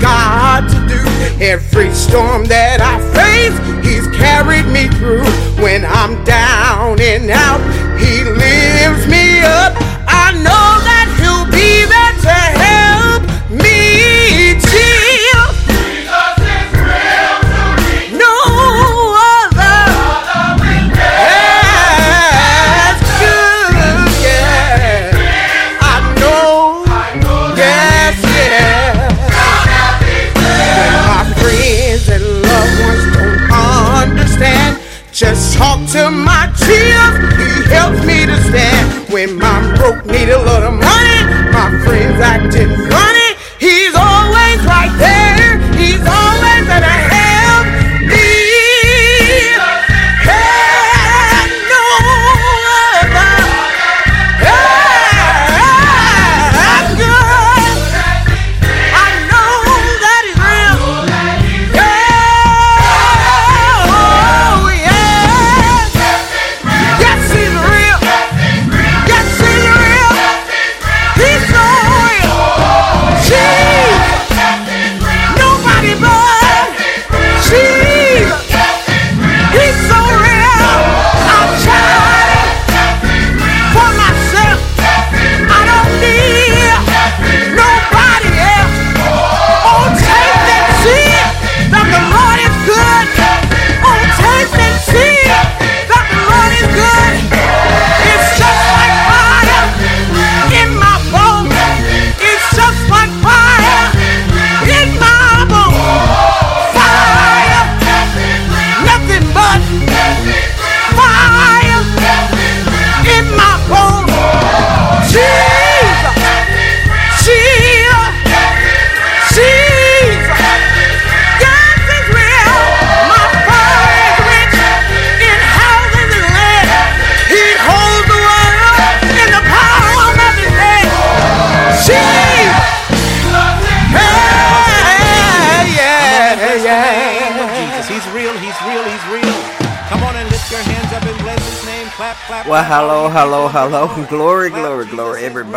[0.00, 1.02] God to do.
[1.44, 5.24] Every storm that I face, He's carried me through.
[5.62, 7.60] When I'm down and out,
[8.00, 9.85] He lifts me up.
[35.16, 39.10] Just talk to my tears, he helps me to stand.
[39.10, 41.20] When my broke need a lot of money,
[41.56, 43.05] my friends acting funny,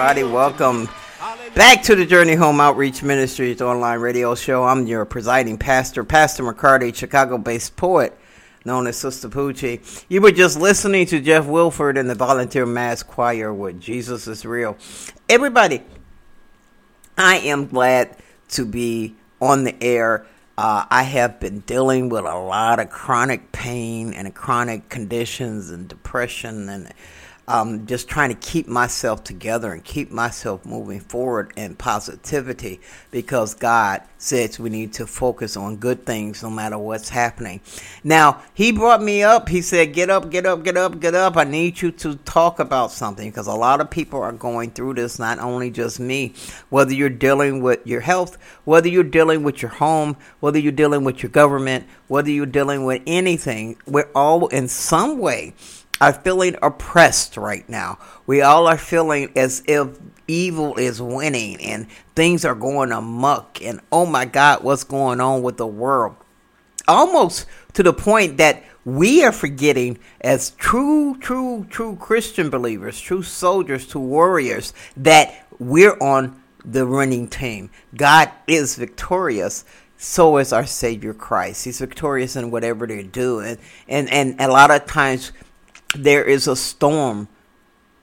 [0.10, 0.34] everybody.
[0.34, 0.90] Welcome
[1.54, 4.64] back to the Journey Home Outreach Ministries online radio show.
[4.64, 8.18] I'm your presiding pastor, Pastor McCarty, Chicago based poet
[8.66, 10.04] known as Sister Poochie.
[10.10, 14.48] You were just listening to Jeff Wilford and the Volunteer Mass Choir with Jesus is
[14.48, 14.78] Real.
[15.30, 15.84] Everybody,
[17.16, 18.18] I am glad
[18.50, 20.26] to be on the air
[20.60, 25.88] uh, I have been dealing with a lot of chronic pain and chronic conditions and
[25.88, 26.94] depression and
[27.50, 32.80] um, just trying to keep myself together and keep myself moving forward in positivity
[33.10, 37.60] because God says we need to focus on good things no matter what's happening.
[38.04, 39.50] Now, He brought me up.
[39.50, 41.38] He said, Get up, get up, get up, get up.
[41.38, 44.94] I need you to talk about something because a lot of people are going through
[44.94, 46.36] this, not only just me.
[46.70, 51.04] Whether you're dealing with your health, whether you're dealing with your home, whether you're dealing
[51.04, 55.56] with your government, whether you're dealing with anything, we're all in some way
[56.02, 57.98] are feeling oppressed right now.
[58.26, 59.98] We all are feeling as if
[60.28, 63.62] evil is winning and things are going amuck.
[63.62, 66.16] And oh my God, what's going on with the world?
[66.88, 73.22] Almost to the point that we are forgetting, as true, true, true Christian believers, true
[73.22, 77.70] soldiers, true warriors, that we're on the running team.
[77.96, 79.66] God is victorious
[80.02, 81.66] so is our Savior Christ.
[81.66, 83.42] He's victorious in whatever they do.
[83.42, 83.58] And,
[83.90, 85.34] and, and a lot of times
[85.96, 87.28] there is a storm,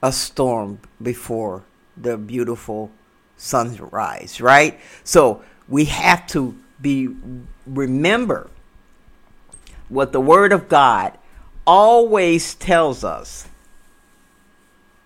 [0.02, 1.64] a storm before
[1.96, 2.90] the beautiful
[3.36, 4.78] sunrise, right?
[5.04, 7.08] So we have to be
[7.66, 8.50] remember
[9.88, 11.18] what the Word of God
[11.66, 13.48] always tells us.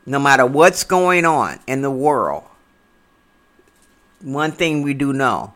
[0.06, 2.44] no matter what's going on in the world,
[4.22, 5.54] one thing we do know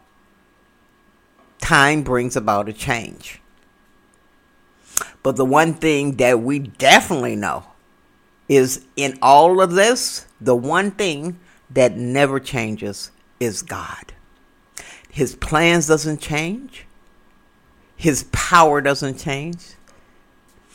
[1.60, 3.40] time brings about a change.
[5.24, 7.64] But the one thing that we definitely know
[8.46, 11.40] is in all of this, the one thing
[11.70, 13.10] that never changes
[13.40, 14.12] is God.
[15.10, 16.86] His plans doesn't change.
[17.96, 19.74] His power doesn't change.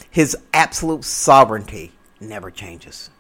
[0.10, 3.12] His absolute sovereignty never changes.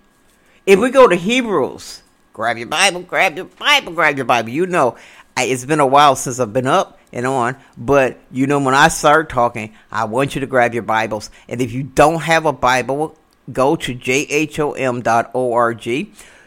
[0.65, 2.01] If we go to Hebrews,
[2.33, 4.49] grab your Bible, grab your Bible, grab your Bible.
[4.49, 4.97] You know,
[5.37, 8.87] it's been a while since I've been up and on, but you know, when I
[8.87, 11.29] start talking, I want you to grab your Bibles.
[11.47, 13.17] And if you don't have a Bible,
[13.51, 15.07] go to jhom.org,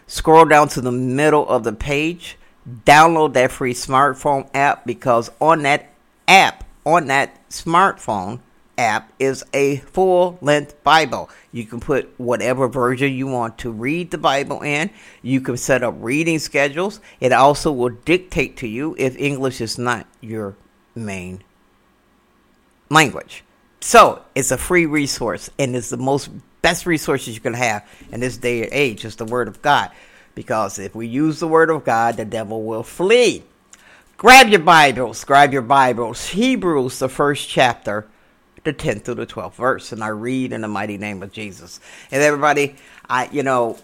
[0.07, 2.39] scroll down to the middle of the page,
[2.85, 5.91] download that free smartphone app because on that
[6.29, 8.41] app, on that smartphone,
[8.79, 11.31] app is a full length Bible.
[11.53, 14.91] You can put whatever version you want to read the Bible in.
[15.23, 17.01] You can set up reading schedules.
[17.21, 20.57] It also will dictate to you if English is not your
[20.95, 21.43] main
[22.89, 23.45] language.
[23.81, 26.31] So it's a free resource and it's the most
[26.63, 29.91] best resources you can have in this day and age is the Word of God.
[30.35, 33.43] Because if we use the Word of God, the devil will flee.
[34.17, 36.29] Grab your Bibles, grab your Bibles.
[36.29, 38.07] Hebrews, the first chapter,
[38.65, 39.93] the 10th through the 12th verse.
[39.93, 41.81] And I read in the mighty name of Jesus.
[42.11, 42.77] And everybody,
[43.09, 43.79] I, you know,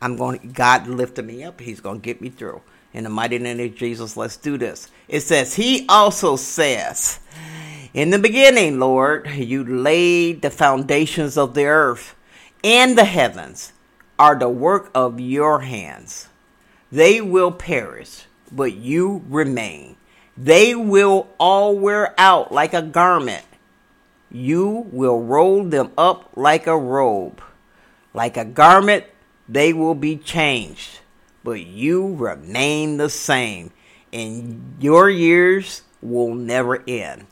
[0.00, 1.60] I'm going, God lifted me up.
[1.60, 2.60] He's going to get me through.
[2.92, 4.90] In the mighty name of Jesus, let's do this.
[5.08, 7.20] It says, He also says,
[7.94, 12.14] In the beginning, Lord, you laid the foundations of the earth,
[12.62, 13.72] and the heavens
[14.18, 16.28] are the work of your hands.
[16.90, 19.91] They will perish, but you remain.
[20.36, 23.44] They will all wear out like a garment.
[24.30, 27.42] You will roll them up like a robe.
[28.14, 29.04] Like a garment,
[29.48, 31.00] they will be changed,
[31.44, 33.70] but you remain the same,
[34.12, 37.26] and your years will never end.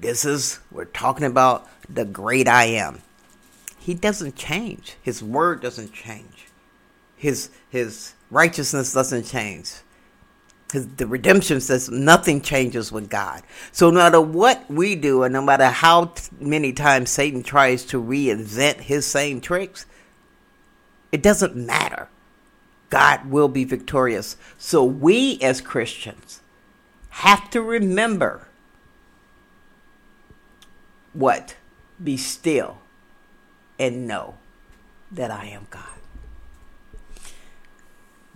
[0.00, 3.02] This is, we're talking about the great I am.
[3.78, 4.96] He doesn't change.
[5.02, 6.46] His word doesn't change.
[7.16, 9.72] His, his righteousness doesn't change.
[10.66, 13.42] Because the redemption says nothing changes with God.
[13.70, 18.02] So no matter what we do, and no matter how many times Satan tries to
[18.02, 19.86] reinvent his same tricks,
[21.12, 22.08] it doesn't matter.
[22.90, 24.36] God will be victorious.
[24.58, 26.40] So we as Christians
[27.10, 28.48] have to remember
[31.12, 31.56] what?
[32.02, 32.78] Be still
[33.78, 34.34] and know
[35.12, 35.82] that I am God.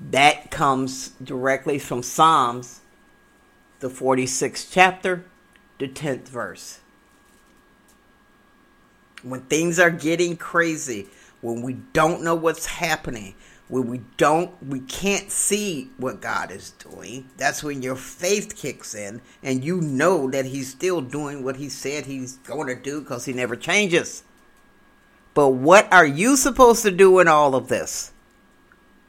[0.00, 2.80] That comes directly from Psalms,
[3.80, 5.24] the 46th chapter,
[5.78, 6.80] the 10th verse.
[9.22, 11.08] When things are getting crazy,
[11.40, 13.34] when we don't know what's happening,
[13.68, 18.94] when we don't we can't see what God is doing, that's when your faith kicks
[18.94, 23.02] in and you know that he's still doing what he said he's going to do
[23.02, 24.22] cuz he never changes.
[25.34, 28.12] But what are you supposed to do in all of this?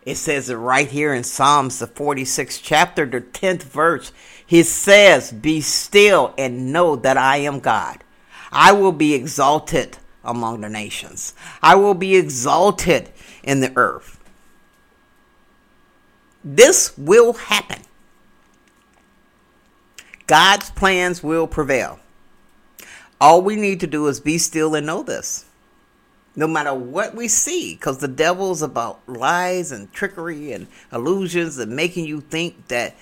[0.06, 4.12] It says it right here in Psalms, the 46th chapter, the 10th verse.
[4.46, 8.04] He says, Be still and know that I am God.
[8.52, 13.10] I will be exalted among the nations, I will be exalted
[13.44, 14.20] in the earth.
[16.44, 17.82] This will happen.
[20.28, 22.00] God's plans will prevail.
[23.20, 25.46] All we need to do is be still and know this
[26.36, 31.76] no matter what we see, because the devil's about lies and trickery and illusions and
[31.76, 32.96] making you think that.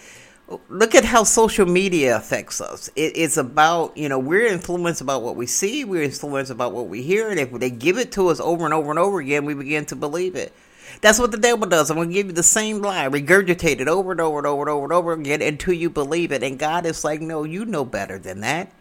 [0.70, 2.90] Look at how social media affects us.
[2.96, 6.88] It, it's about, you know, we're influenced about what we see, we're influenced about what
[6.88, 9.44] we hear, and if they give it to us over and over and over again,
[9.44, 10.54] we begin to believe it.
[11.02, 11.90] That's what the devil does.
[11.90, 14.62] I'm going to give you the same lie, regurgitate it over and over and over
[14.62, 16.44] and over and over again until you believe it.
[16.44, 18.72] And God is like, no, you know better than that.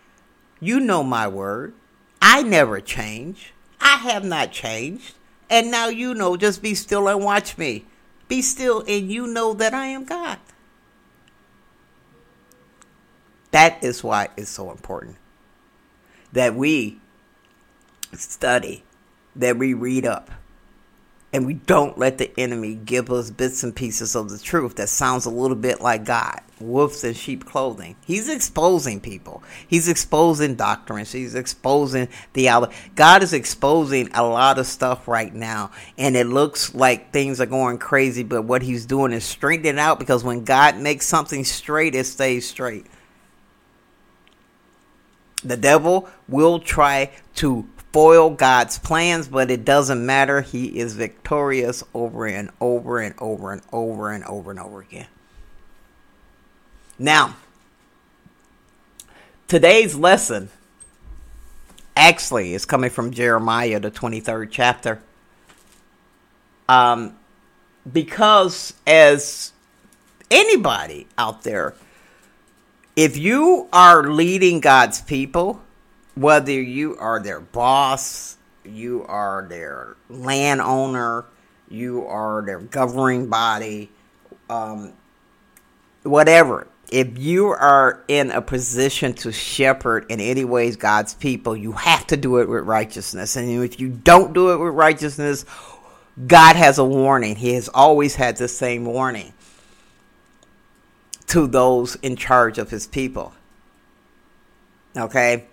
[0.61, 1.75] You know my word.
[2.23, 3.53] I never change.
[3.81, 5.15] I have not changed.
[5.49, 7.85] And now you know, just be still and watch me.
[8.29, 10.39] Be still and you know that I am God.
[13.53, 15.17] That is why it's so important
[16.33, 17.01] that we
[18.13, 18.85] study,
[19.35, 20.31] that we read up,
[21.37, 24.89] and we don't let the enemy give us bits and pieces of the truth that
[24.89, 26.41] sounds a little bit like God.
[26.59, 27.95] Wolves in sheep clothing.
[28.07, 29.43] He's exposing people.
[29.69, 31.13] He's exposing doctrines.
[31.13, 32.71] He's exposing the other.
[32.95, 37.45] God is exposing a lot of stuff right now, and it looks like things are
[37.45, 38.23] going crazy.
[38.23, 42.49] But what He's doing is straightening out because when God makes something straight, it stays
[42.49, 42.87] straight.
[45.45, 50.43] The devil will try to foil God's plans, but it doesn't matter.
[50.43, 55.07] He is victorious over and over and over and over and over and over again.
[56.99, 57.37] Now,
[59.49, 60.51] today's lesson
[61.97, 65.01] actually is coming from Jeremiah, the 23rd chapter.
[66.69, 67.17] Um,
[67.91, 69.53] because as
[70.31, 71.73] anybody out there,
[72.95, 75.63] if you are leading God's people,
[76.17, 81.27] whether you are their boss, you are their landowner,
[81.69, 83.91] you are their governing body,
[84.49, 84.93] um,
[86.03, 86.67] whatever.
[86.91, 92.07] If you are in a position to shepherd in any ways God's people, you have
[92.09, 93.37] to do it with righteousness.
[93.37, 95.45] And if you don't do it with righteousness,
[96.27, 97.37] God has a warning.
[97.37, 99.35] He has always had the same warning
[101.27, 103.35] to those in charge of his people.
[104.97, 105.45] Okay?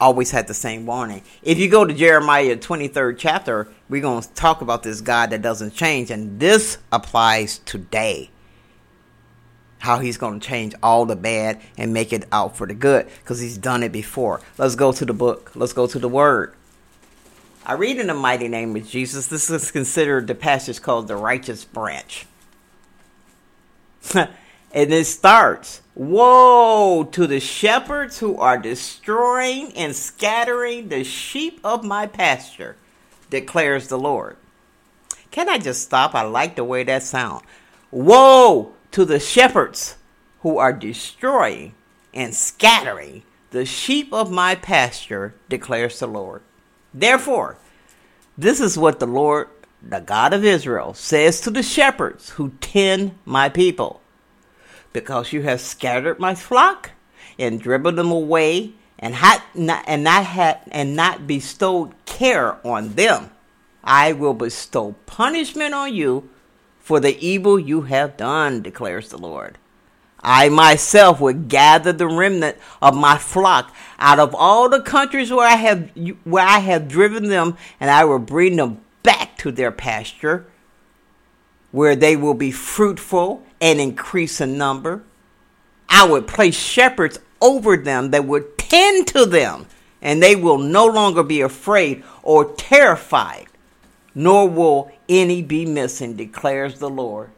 [0.00, 1.22] Always had the same warning.
[1.42, 5.42] If you go to Jeremiah 23rd chapter, we're going to talk about this God that
[5.42, 6.10] doesn't change.
[6.10, 8.30] And this applies today.
[9.80, 13.08] How he's going to change all the bad and make it out for the good
[13.18, 14.40] because he's done it before.
[14.56, 15.52] Let's go to the book.
[15.54, 16.54] Let's go to the word.
[17.66, 19.26] I read in the mighty name of Jesus.
[19.26, 22.26] This is considered the passage called the righteous branch.
[24.72, 31.84] and it starts Woe to the shepherds who are destroying and scattering the sheep of
[31.84, 32.76] my pasture,
[33.28, 34.38] declares the Lord.
[35.30, 36.14] Can I just stop?
[36.14, 37.42] I like the way that sounds.
[37.90, 39.96] Woe to the shepherds
[40.40, 41.74] who are destroying
[42.14, 46.40] and scattering the sheep of my pasture, declares the Lord.
[46.94, 47.58] Therefore,
[48.38, 49.48] this is what the Lord,
[49.82, 54.00] the God of Israel, says to the shepherds who tend my people.
[54.92, 56.90] Because you have scattered my flock
[57.38, 62.94] and driven them away and had not, and not had and not bestowed care on
[62.94, 63.30] them,
[63.82, 66.28] I will bestow punishment on you
[66.78, 69.58] for the evil you have done, declares the Lord.
[70.22, 75.46] I myself will gather the remnant of my flock out of all the countries where
[75.46, 75.90] I have
[76.24, 80.46] where I have driven them, and I will bring them back to their pasture,
[81.70, 85.02] where they will be fruitful and increase in number.
[85.88, 89.66] I would place shepherds over them that would tend to them,
[90.00, 93.46] and they will no longer be afraid or terrified,
[94.14, 97.30] nor will any be missing, declares the Lord.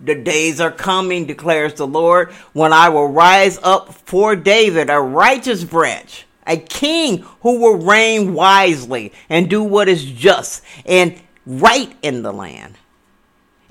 [0.00, 5.00] The days are coming, declares the Lord, when I will rise up for David a
[5.00, 11.96] righteous branch, a king who will reign wisely and do what is just and right
[12.02, 12.74] in the land.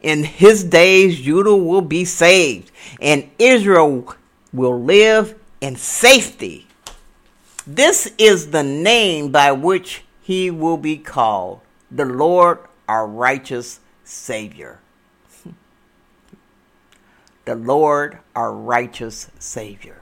[0.04, 4.16] In his days, Judah will be saved, and Israel
[4.52, 6.68] will live in safety.
[7.66, 14.80] This is the name by which he will be called the Lord our righteous Savior
[17.46, 20.02] the Lord our righteous Savior.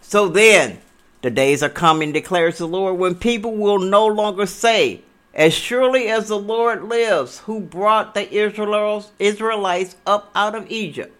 [0.00, 0.78] So then,
[1.22, 5.00] the days are coming, declares the Lord, when people will no longer say,
[5.34, 11.14] As surely as the Lord lives, who brought the Israelites up out of Egypt.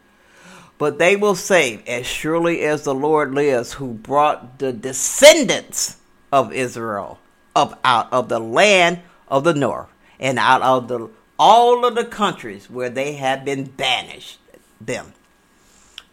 [0.79, 5.97] But they will say, As surely as the Lord lives, who brought the descendants
[6.33, 7.19] of Israel
[7.57, 12.05] up out of the land of the north and out of the all of the
[12.05, 14.39] countries where they have been banished
[14.81, 15.13] them.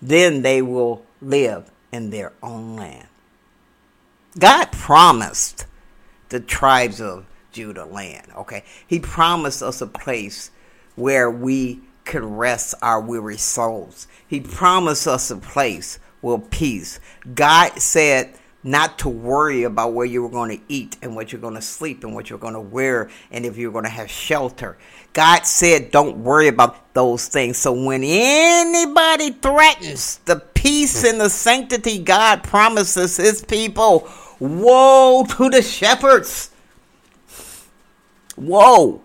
[0.01, 3.07] Then they will live in their own land.
[4.37, 5.65] God promised
[6.29, 8.63] the tribes of Judah land, okay?
[8.87, 10.51] He promised us a place
[10.95, 14.07] where we could rest our weary souls.
[14.27, 16.99] He promised us a place with peace.
[17.33, 21.41] God said not to worry about where you were going to eat and what you're
[21.41, 24.09] going to sleep and what you're going to wear and if you're going to have
[24.09, 24.77] shelter.
[25.13, 27.57] God said, don't worry about those things.
[27.57, 34.07] So when anybody threatens the peace and the sanctity God promises his people,
[34.39, 36.50] woe to the shepherds.
[38.47, 39.01] Woe.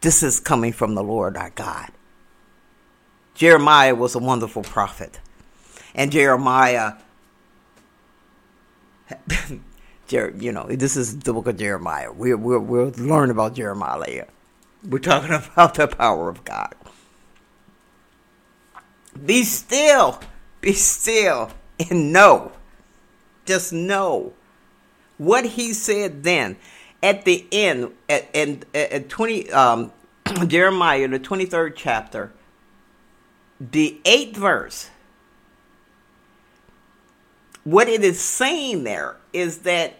[0.00, 1.90] This is coming from the Lord our God.
[3.34, 5.20] Jeremiah was a wonderful prophet.
[5.94, 6.94] And Jeremiah
[10.06, 12.12] Jer- you know, this is the book of Jeremiah.
[12.12, 14.26] We're, we're, we'll learn about Jeremiah later.
[14.86, 16.74] We're talking about the power of God.
[19.24, 20.20] Be still.
[20.60, 22.52] Be still and know.
[23.44, 24.32] Just know
[25.18, 26.56] what he said then
[27.04, 29.92] at the end at, at, at 20 um,
[30.46, 32.32] Jeremiah the 23rd chapter
[33.60, 34.90] the 8th verse
[37.62, 39.98] what it is saying there is that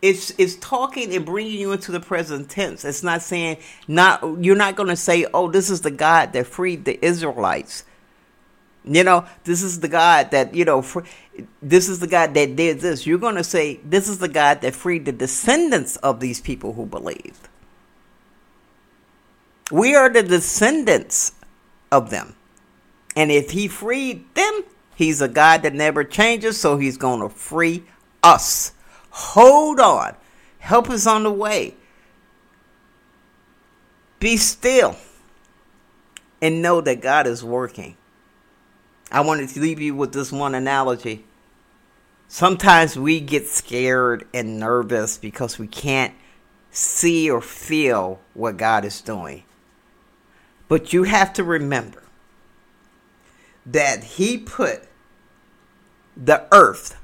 [0.00, 2.84] it's it's talking and bringing you into the present tense.
[2.84, 6.48] It's not saying not you're not going to say, "Oh, this is the God that
[6.48, 7.84] freed the Israelites."
[8.84, 10.82] You know, this is the God that you know.
[10.82, 11.02] Fr-
[11.62, 13.06] this is the God that did this.
[13.06, 16.74] You're going to say, "This is the God that freed the descendants of these people
[16.74, 17.48] who believed."
[19.70, 21.32] We are the descendants
[21.90, 22.34] of them,
[23.16, 24.62] and if He freed them,
[24.94, 27.84] He's a God that never changes, so He's going to free
[28.22, 28.72] us.
[29.10, 30.16] Hold on.
[30.58, 31.74] Help is on the way.
[34.20, 34.96] Be still
[36.40, 37.96] and know that God is working.
[39.12, 41.24] I wanted to leave you with this one analogy.
[42.26, 46.14] Sometimes we get scared and nervous because we can't
[46.70, 49.44] see or feel what God is doing.
[50.66, 52.02] But you have to remember
[53.66, 54.88] that He put
[56.16, 56.96] the earth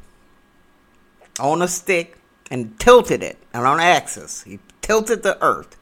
[1.39, 2.17] on a stick
[2.51, 4.43] and tilted it and on axis.
[4.43, 5.77] He tilted the earth.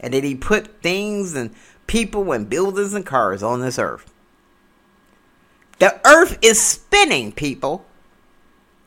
[0.00, 1.54] And then he put things and
[1.86, 4.12] people and buildings and cars on this earth.
[5.78, 7.84] The earth is spinning, people.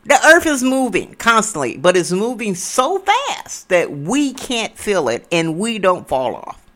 [0.04, 5.26] The earth is moving constantly, but it's moving so fast that we can't feel it
[5.30, 6.66] and we don't fall off.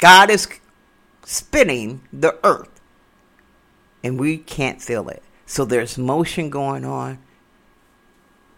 [0.00, 0.48] God is
[1.24, 2.80] spinning the earth
[4.02, 5.22] and we can't feel it.
[5.46, 7.18] So there's motion going on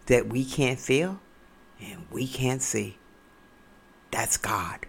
[0.05, 1.19] that we can't feel
[1.81, 2.97] and we can't see.
[4.11, 4.85] That's God.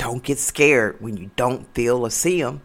[0.00, 2.62] Don't get scared when you don't feel or see Him.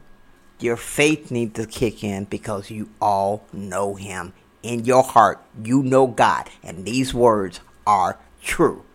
[0.61, 4.31] Your faith needs to kick in because you all know Him.
[4.63, 6.49] In your heart, you know God.
[6.63, 8.85] And these words are true.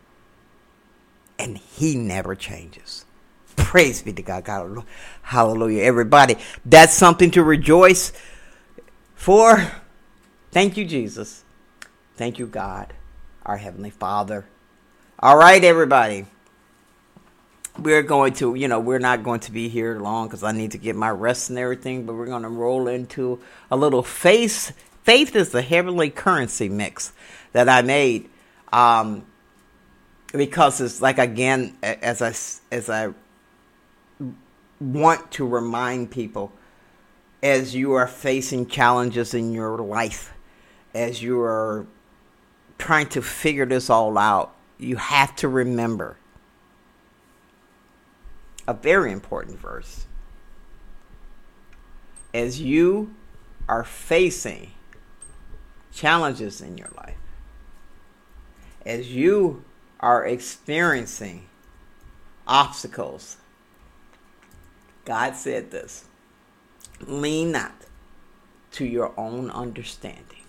[1.38, 3.04] And He never changes.
[3.56, 4.44] Praise be to God.
[4.44, 4.84] God.
[5.20, 5.82] Hallelujah.
[5.82, 8.10] Everybody, that's something to rejoice
[9.14, 9.70] for
[10.50, 11.44] thank you, Jesus.
[12.16, 12.94] Thank you, God,
[13.44, 14.46] our Heavenly Father.
[15.18, 16.24] All right, everybody.
[17.80, 20.72] We're going to, you know, we're not going to be here long because I need
[20.72, 23.40] to get my rest and everything, but we're going to roll into
[23.70, 24.76] a little faith.
[25.02, 27.12] Faith is the heavenly currency mix
[27.52, 28.28] that I made.
[28.72, 29.24] Um,
[30.32, 32.28] because it's like again as I
[32.74, 33.12] as I
[34.80, 36.52] want to remind people
[37.42, 40.32] as you are facing challenges in your life,
[40.94, 41.86] as you are
[42.78, 46.16] trying to figure this all out, you have to remember
[48.70, 50.06] a very important verse.
[52.32, 53.12] As you
[53.68, 54.70] are facing
[55.92, 57.16] challenges in your life,
[58.86, 59.64] as you
[59.98, 61.48] are experiencing
[62.46, 63.38] obstacles,
[65.04, 66.04] God said this
[67.00, 67.74] Lean not
[68.70, 70.44] to your own understanding.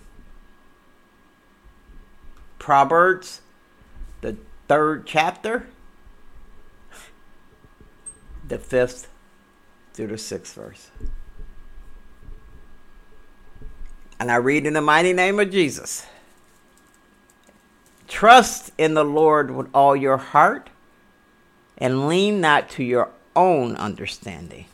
[2.59, 3.41] Proverbs,
[4.21, 5.69] the third chapter,
[8.51, 9.07] the fifth
[9.93, 10.91] through the sixth verse.
[14.19, 16.05] And I read in the mighty name of Jesus.
[18.09, 20.69] Trust in the Lord with all your heart
[21.77, 24.65] and lean not to your own understanding.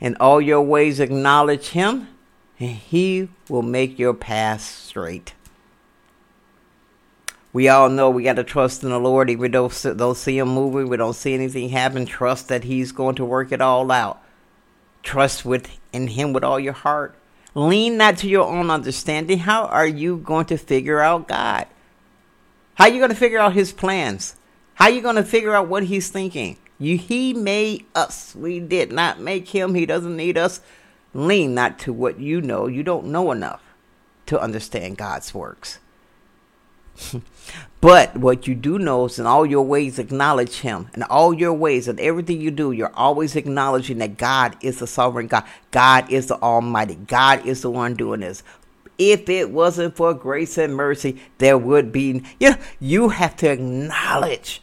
[0.00, 2.08] In all your ways acknowledge him,
[2.58, 5.32] and he will make your path straight.
[7.52, 10.38] We all know we got to trust in the Lord, even though we don't see
[10.38, 12.04] him moving, we don't see anything happen.
[12.04, 14.22] Trust that he's going to work it all out.
[15.02, 17.14] Trust with in him with all your heart.
[17.54, 19.38] Lean not to your own understanding.
[19.38, 21.66] How are you going to figure out God?
[22.74, 24.36] How are you going to figure out his plans?
[24.74, 26.58] How are you going to figure out what he's thinking?
[26.78, 28.36] You, he made us.
[28.36, 29.74] We did not make him.
[29.74, 30.60] He doesn't need us.
[31.14, 32.66] Lean not to what you know.
[32.66, 33.62] You don't know enough
[34.26, 35.78] to understand God's works.
[37.80, 40.90] but what you do know is in all your ways acknowledge him.
[40.94, 44.86] In all your ways and everything you do, you're always acknowledging that God is the
[44.86, 45.44] sovereign God.
[45.70, 46.96] God is the Almighty.
[46.96, 48.42] God is the one doing this.
[48.98, 53.50] If it wasn't for grace and mercy, there would be you know, you have to
[53.50, 54.60] acknowledge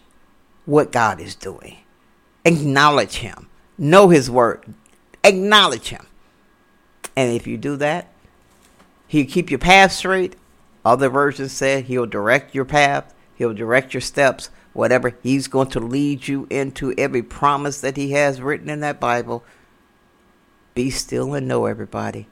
[0.66, 1.78] what God is doing.
[2.44, 3.48] Acknowledge Him.
[3.78, 4.74] Know His word.
[5.24, 6.06] Acknowledge Him.
[7.16, 8.12] And if you do that,
[9.08, 10.36] He'll keep your path straight.
[10.86, 15.18] Other versions said He'll direct your path, He'll direct your steps, whatever.
[15.24, 19.44] He's going to lead you into every promise that He has written in that Bible.
[20.76, 22.28] Be still and know, everybody.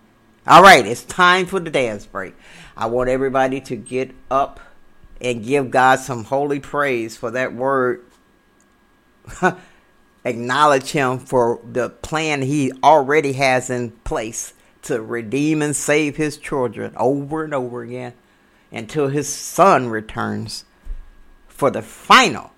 [0.45, 2.35] All right, it's time for the dance break.
[2.77, 4.59] I want everybody to get up
[5.19, 8.03] and give God some holy praise for that word.
[10.25, 16.37] acknowledge him for the plan he already has in place to redeem and save his
[16.37, 18.13] children over and over again
[18.73, 20.65] until his son returns
[21.47, 22.51] for the final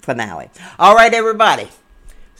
[0.00, 0.48] finale.
[0.78, 1.68] All right, everybody.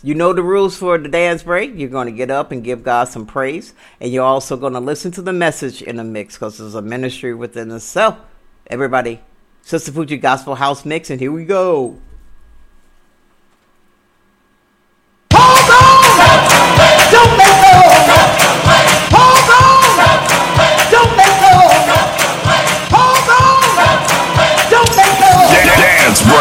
[0.03, 1.73] You know the rules for the dance break.
[1.75, 4.81] You're going to get up and give God some praise, and you're also going to
[4.81, 8.19] listen to the message in the mix because there's a ministry within itself.
[8.69, 9.21] Everybody,
[9.63, 11.99] Sister Poochie Gospel House Mix, and here we go.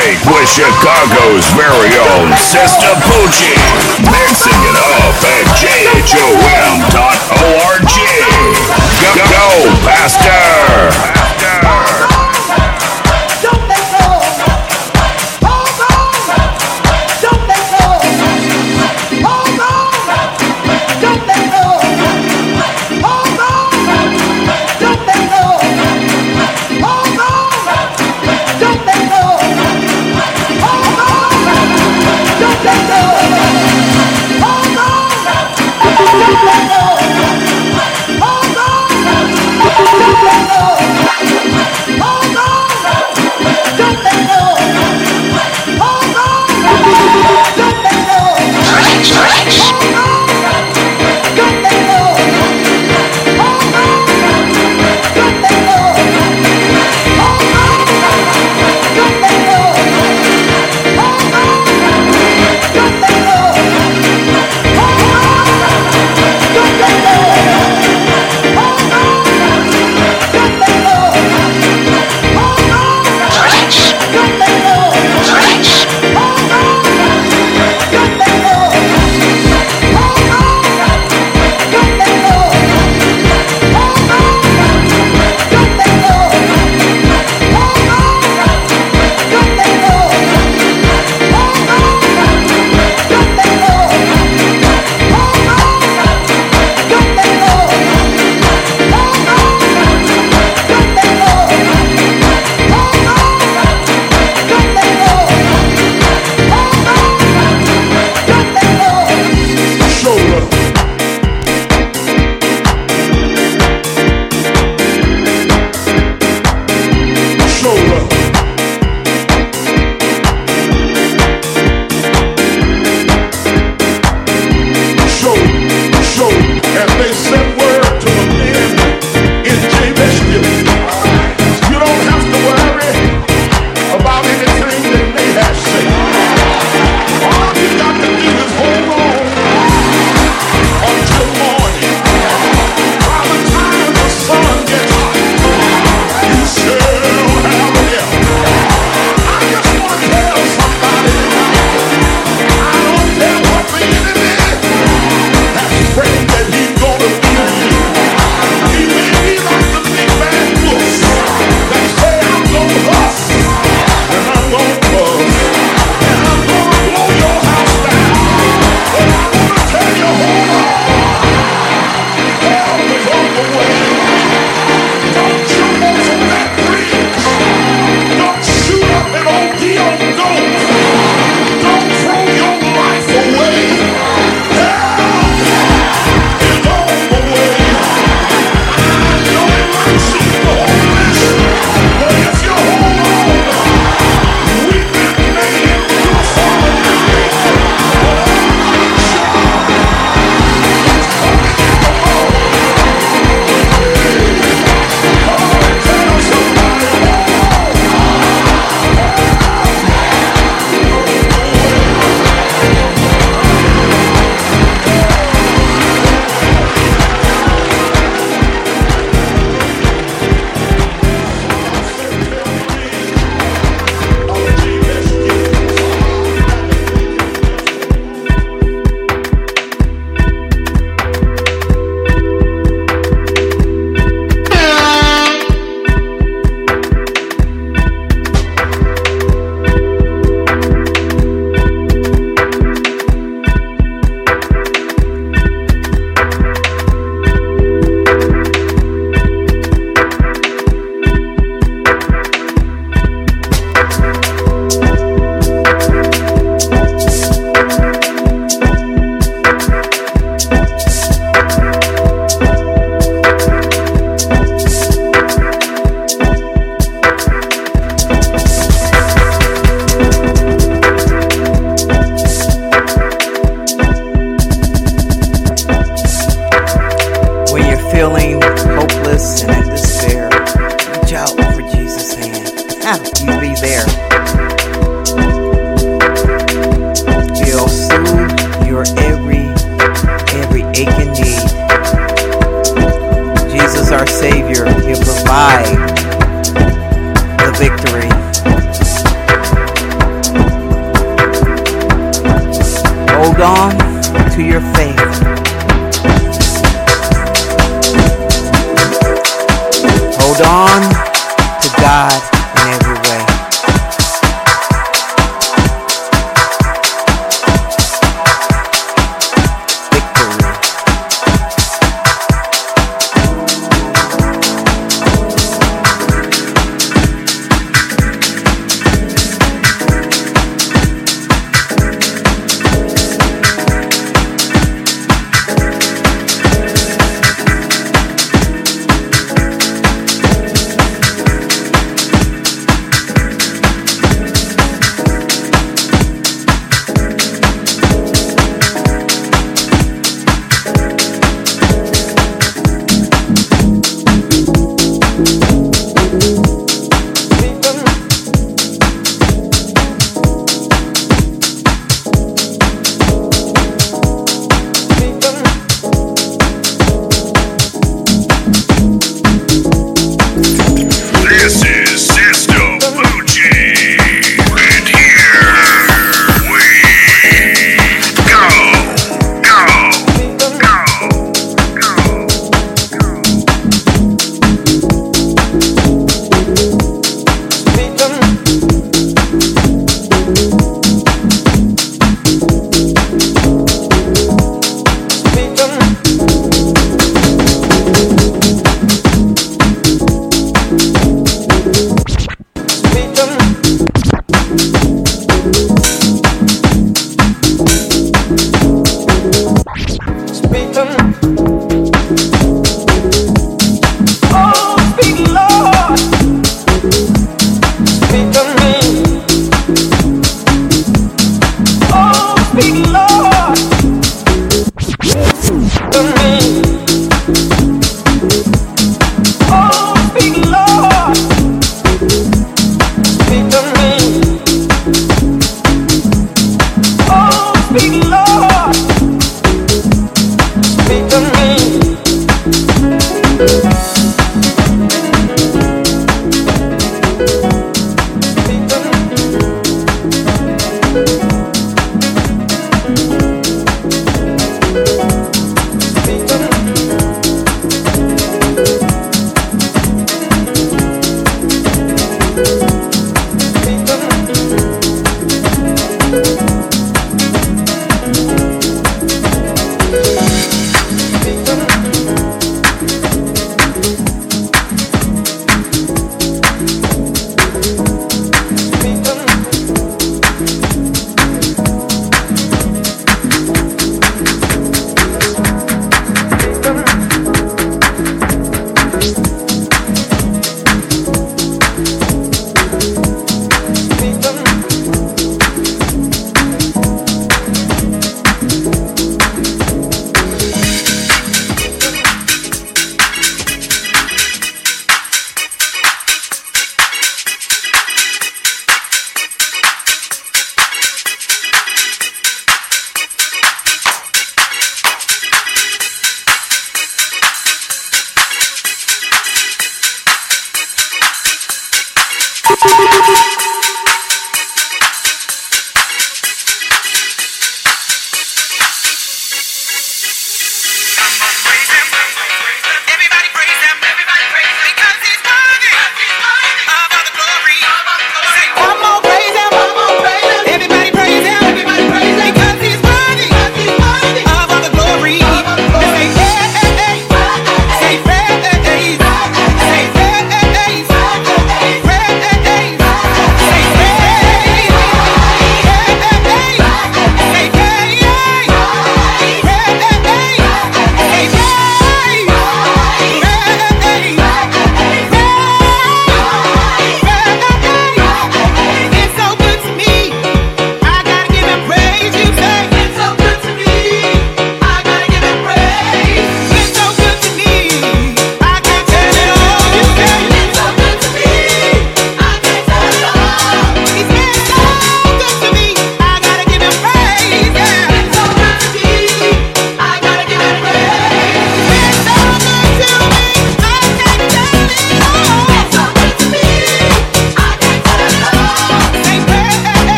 [0.00, 3.56] With Chicago's very own Sister Poochie.
[4.08, 6.80] Mixing it up at jhom.org.
[9.16, 10.89] Go, go!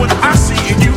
[0.00, 0.89] what I see in you.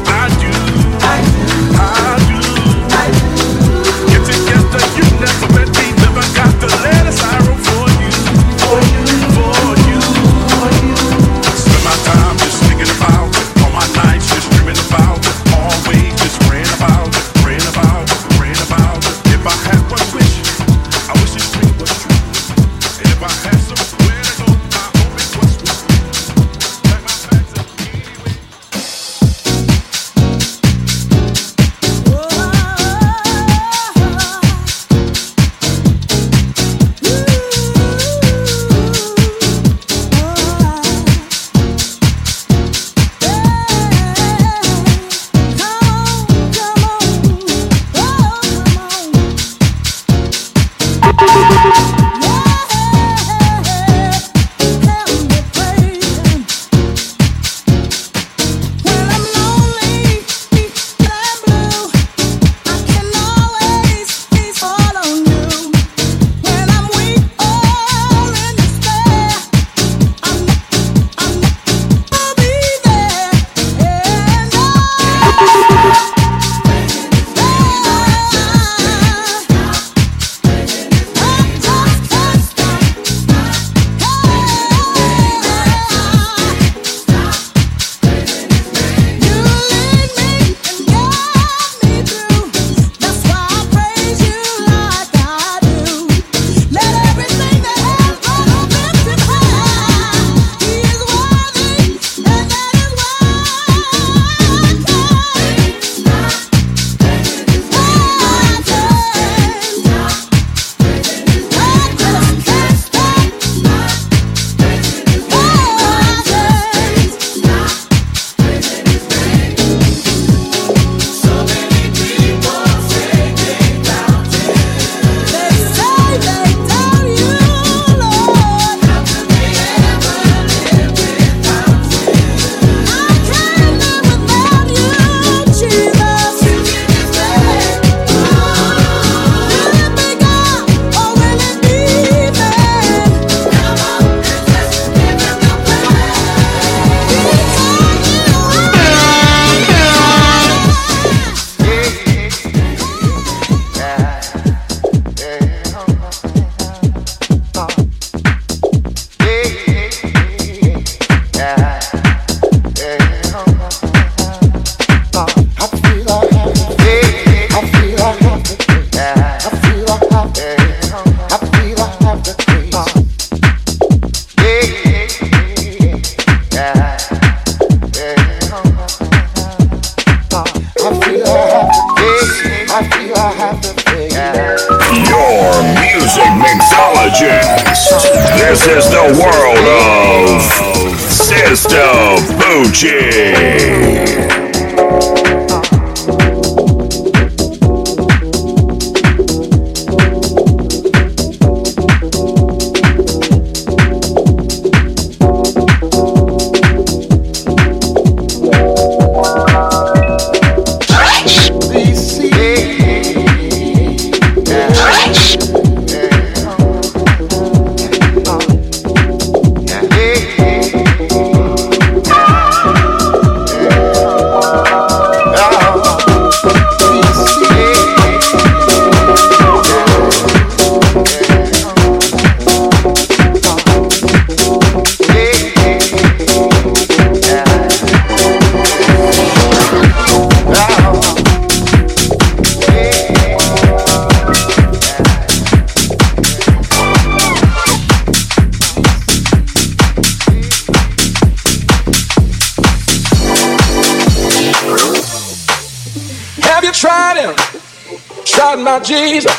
[258.84, 259.33] Jesus.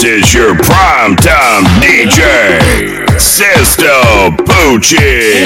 [0.00, 3.84] This is your prime time DJ, Sister
[4.46, 5.40] Poochie.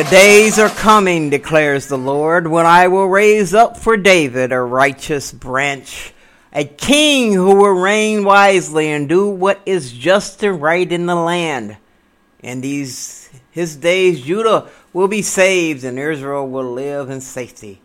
[0.00, 4.58] The days are coming, declares the Lord, when I will raise up for David a
[4.58, 6.14] righteous branch,
[6.54, 11.14] a king who will reign wisely and do what is just and right in the
[11.14, 11.76] land.
[12.42, 17.82] In these his days, Judah will be saved and Israel will live in safety.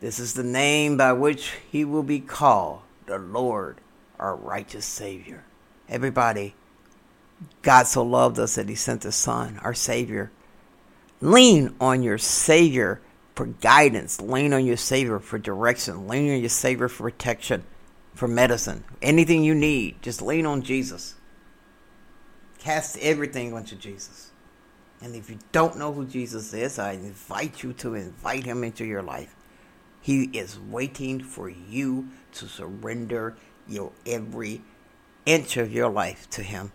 [0.00, 3.76] This is the name by which he will be called, the Lord,
[4.18, 5.44] our righteous Savior.
[5.88, 6.56] Everybody,
[7.62, 10.32] God so loved us that he sent his Son, our Savior.
[11.20, 13.00] Lean on your Savior
[13.34, 14.20] for guidance.
[14.20, 16.06] Lean on your Savior for direction.
[16.08, 17.64] Lean on your Savior for protection,
[18.14, 18.84] for medicine.
[19.00, 21.14] Anything you need, just lean on Jesus.
[22.58, 24.30] Cast everything onto Jesus.
[25.00, 28.84] And if you don't know who Jesus is, I invite you to invite him into
[28.84, 29.36] your life.
[30.00, 33.36] He is waiting for you to surrender
[33.68, 34.62] your every
[35.26, 36.72] inch of your life to him.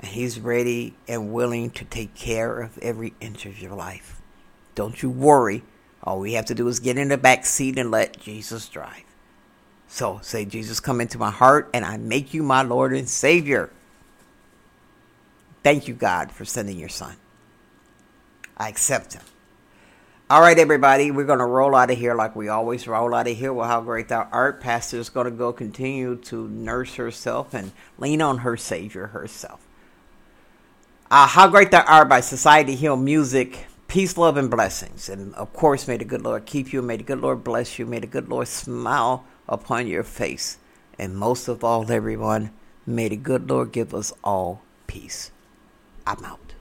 [0.00, 4.20] And he's ready and willing to take care of every inch of your life.
[4.74, 5.62] Don't you worry.
[6.02, 9.04] All we have to do is get in the back seat and let Jesus drive.
[9.88, 13.70] So say, Jesus, come into my heart and I make you my Lord and Savior.
[15.62, 17.16] Thank you, God, for sending your son.
[18.56, 19.22] I accept him.
[20.30, 23.26] All right, everybody, we're going to roll out of here like we always roll out
[23.26, 23.52] of here.
[23.52, 24.60] Well, how great thou art.
[24.60, 29.66] Pastor is going to go continue to nurse herself and lean on her Savior herself.
[31.10, 33.66] Uh, how great thou art by Society Hill Music.
[33.88, 35.08] Peace, love, and blessings.
[35.08, 36.82] And of course, may the good Lord keep you.
[36.82, 37.86] May the good Lord bless you.
[37.86, 40.58] May the good Lord smile upon your face.
[41.00, 42.52] And most of all, everyone,
[42.86, 45.32] may the good Lord give us all peace.
[46.06, 46.54] I'm out.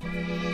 [0.00, 0.53] When